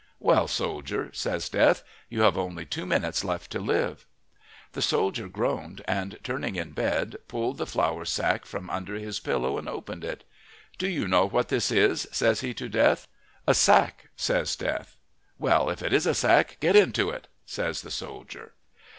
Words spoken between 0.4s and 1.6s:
soldier," says